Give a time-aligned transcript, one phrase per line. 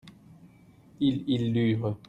[0.99, 1.93] ils, ils lûrent.